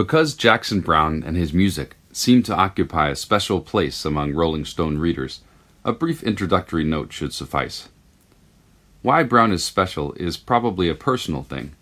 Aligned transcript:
Because 0.00 0.32
Jackson 0.32 0.80
Browne 0.80 1.22
and 1.22 1.36
his 1.36 1.52
music 1.52 1.94
seem 2.10 2.42
to 2.44 2.56
occupy 2.56 3.10
a 3.10 3.14
special 3.14 3.60
place 3.60 4.02
among 4.06 4.32
Rolling 4.32 4.64
Stone 4.64 4.96
readers, 4.96 5.42
a 5.84 5.92
brief 5.92 6.22
introductory 6.22 6.84
note 6.84 7.12
should 7.12 7.34
suffice. 7.34 7.90
Why 9.02 9.22
Browne 9.22 9.52
is 9.52 9.62
special 9.62 10.14
is 10.14 10.38
probably 10.38 10.88
a 10.88 10.94
personal 10.94 11.42
thing, 11.42 11.72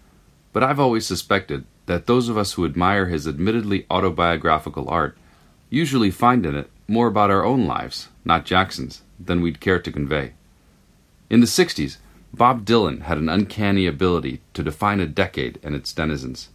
but 0.53 0.65
I've 0.65 0.81
always 0.81 1.07
suspected 1.07 1.65
that 1.87 2.09
those 2.09 2.29
of 2.29 2.37
us 2.37 2.55
who 2.55 2.65
admire 2.65 3.07
his 3.07 3.29
admittedly 3.29 3.87
autobiographical 3.89 4.91
art 4.91 5.17
usually 5.71 6.11
find 6.11 6.45
in 6.45 6.57
it 6.57 6.69
more 6.89 7.07
about 7.07 7.31
our 7.31 7.45
own 7.45 7.69
lives, 7.69 8.09
not 8.25 8.45
Jackson's, 8.45 9.03
than 9.21 9.43
we'd 9.43 9.61
care 9.61 9.79
to 9.79 9.93
convey. 9.93 10.33
In 11.31 11.39
the 11.39 11.47
60s, 11.47 11.99
Bob 12.35 12.65
Dylan 12.65 13.03
had 13.03 13.19
an 13.19 13.29
uncanny 13.29 13.87
ability 13.87 14.41
to 14.55 14.65
define 14.65 14.99
a 14.99 15.07
decade 15.07 15.61
and 15.63 15.77
its 15.77 15.93
denizens. 15.93 16.49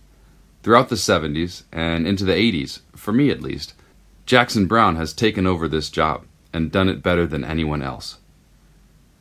Throughout 0.64 0.88
the 0.88 0.96
70s 0.96 1.64
and 1.74 2.08
into 2.08 2.24
the 2.24 2.32
80s, 2.32 2.80
for 2.96 3.12
me 3.12 3.30
at 3.30 3.42
least, 3.42 3.74
Jackson 4.26 4.66
Browne 4.66 4.96
has 4.96 5.12
taken 5.12 5.46
over 5.46 5.68
this 5.68 5.90
job 5.90 6.26
and 6.54 6.72
done 6.72 6.88
it 6.88 7.04
better 7.04 7.28
than 7.28 7.44
anyone 7.44 7.84
else. 7.84 8.20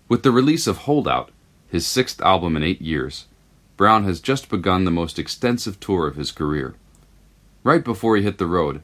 With 0.08 0.22
the 0.22 0.30
release 0.30 0.68
of 0.68 0.78
Holdout, 0.78 1.32
his 1.68 1.84
sixth 1.84 2.20
album 2.22 2.56
in 2.56 2.62
eight 2.62 2.80
years, 2.80 3.26
Browne 3.76 4.04
has 4.04 4.20
just 4.20 4.48
begun 4.48 4.84
the 4.84 4.92
most 4.92 5.18
extensive 5.18 5.80
tour 5.80 6.06
of 6.06 6.14
his 6.14 6.30
career. 6.30 6.76
Right 7.64 7.82
before 7.82 8.16
he 8.16 8.22
hit 8.22 8.38
the 8.38 8.46
road, 8.46 8.80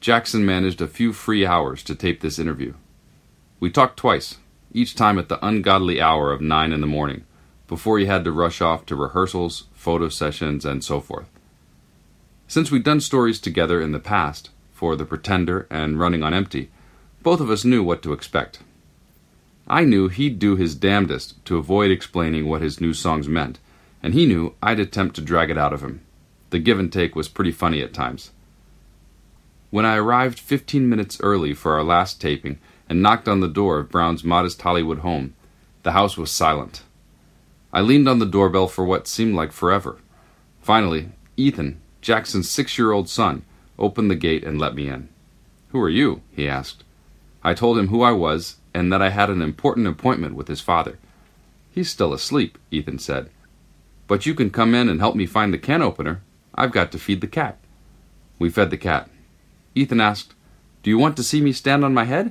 Jackson 0.00 0.46
managed 0.46 0.80
a 0.80 0.86
few 0.86 1.12
free 1.12 1.44
hours 1.44 1.82
to 1.82 1.96
tape 1.96 2.20
this 2.20 2.38
interview. 2.38 2.74
We 3.58 3.68
talked 3.68 3.96
twice, 3.96 4.36
each 4.72 4.94
time 4.94 5.18
at 5.18 5.28
the 5.28 5.44
ungodly 5.44 6.00
hour 6.00 6.30
of 6.30 6.40
nine 6.40 6.72
in 6.72 6.82
the 6.82 6.86
morning, 6.86 7.24
before 7.66 7.98
he 7.98 8.06
had 8.06 8.22
to 8.24 8.30
rush 8.30 8.60
off 8.60 8.86
to 8.86 8.94
rehearsals, 8.94 9.64
photo 9.72 10.08
sessions, 10.08 10.64
and 10.64 10.84
so 10.84 11.00
forth. 11.00 11.28
Since 12.48 12.70
we'd 12.70 12.84
done 12.84 13.00
stories 13.00 13.40
together 13.40 13.80
in 13.80 13.92
the 13.92 13.98
past, 13.98 14.50
for 14.72 14.94
The 14.94 15.04
Pretender 15.04 15.66
and 15.70 15.98
Running 15.98 16.22
on 16.22 16.34
Empty, 16.34 16.70
both 17.22 17.40
of 17.40 17.50
us 17.50 17.64
knew 17.64 17.82
what 17.82 18.02
to 18.02 18.12
expect. 18.12 18.60
I 19.66 19.84
knew 19.84 20.08
he'd 20.08 20.38
do 20.38 20.54
his 20.54 20.76
damnedest 20.76 21.44
to 21.46 21.56
avoid 21.56 21.90
explaining 21.90 22.46
what 22.46 22.62
his 22.62 22.80
new 22.80 22.92
songs 22.92 23.26
meant, 23.26 23.58
and 24.02 24.14
he 24.14 24.26
knew 24.26 24.54
I'd 24.62 24.78
attempt 24.78 25.16
to 25.16 25.22
drag 25.22 25.50
it 25.50 25.58
out 25.58 25.72
of 25.72 25.82
him. 25.82 26.02
The 26.50 26.60
give 26.60 26.78
and 26.78 26.92
take 26.92 27.16
was 27.16 27.28
pretty 27.28 27.50
funny 27.50 27.82
at 27.82 27.92
times. 27.92 28.30
When 29.70 29.84
I 29.84 29.96
arrived 29.96 30.38
15 30.38 30.88
minutes 30.88 31.20
early 31.20 31.52
for 31.52 31.72
our 31.72 31.82
last 31.82 32.20
taping 32.20 32.60
and 32.88 33.02
knocked 33.02 33.26
on 33.26 33.40
the 33.40 33.48
door 33.48 33.80
of 33.80 33.90
Browne's 33.90 34.22
modest 34.22 34.62
Hollywood 34.62 34.98
home, 34.98 35.34
the 35.82 35.92
house 35.92 36.16
was 36.16 36.30
silent. 36.30 36.82
I 37.72 37.80
leaned 37.80 38.08
on 38.08 38.20
the 38.20 38.26
doorbell 38.26 38.68
for 38.68 38.84
what 38.84 39.08
seemed 39.08 39.34
like 39.34 39.52
forever. 39.52 39.98
Finally, 40.62 41.08
Ethan, 41.36 41.80
Jackson's 42.06 42.48
six 42.48 42.78
year 42.78 42.92
old 42.92 43.08
son, 43.08 43.42
opened 43.80 44.12
the 44.12 44.14
gate 44.14 44.44
and 44.44 44.60
let 44.60 44.76
me 44.76 44.86
in. 44.86 45.08
Who 45.70 45.80
are 45.80 45.88
you? 45.88 46.22
he 46.30 46.46
asked. 46.46 46.84
I 47.42 47.52
told 47.52 47.76
him 47.76 47.88
who 47.88 48.02
I 48.02 48.12
was 48.12 48.58
and 48.72 48.92
that 48.92 49.02
I 49.02 49.08
had 49.08 49.28
an 49.28 49.42
important 49.42 49.88
appointment 49.88 50.36
with 50.36 50.46
his 50.46 50.60
father. 50.60 51.00
He's 51.72 51.90
still 51.90 52.12
asleep, 52.12 52.58
Ethan 52.70 53.00
said. 53.00 53.28
But 54.06 54.24
you 54.24 54.36
can 54.36 54.50
come 54.50 54.72
in 54.72 54.88
and 54.88 55.00
help 55.00 55.16
me 55.16 55.26
find 55.26 55.52
the 55.52 55.58
can 55.58 55.82
opener. 55.82 56.22
I've 56.54 56.70
got 56.70 56.92
to 56.92 56.98
feed 57.00 57.22
the 57.22 57.26
cat. 57.26 57.58
We 58.38 58.50
fed 58.50 58.70
the 58.70 58.76
cat. 58.76 59.10
Ethan 59.74 60.00
asked, 60.00 60.32
Do 60.84 60.90
you 60.90 60.98
want 60.98 61.16
to 61.16 61.24
see 61.24 61.40
me 61.40 61.50
stand 61.50 61.84
on 61.84 61.92
my 61.92 62.04
head? 62.04 62.30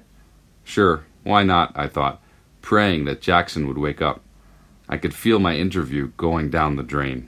Sure, 0.64 1.04
why 1.24 1.44
not? 1.44 1.74
I 1.76 1.90
thought, 1.90 2.24
praying 2.62 3.04
that 3.06 3.20
Jackson 3.20 3.68
would 3.68 3.78
wake 3.78 4.02
up. 4.02 4.22
I 4.88 4.96
could 4.96 5.14
feel 5.14 5.40
my 5.40 5.58
interview 5.58 6.14
going 6.16 6.50
down 6.50 6.78
the 6.78 6.84
drain. 6.84 7.28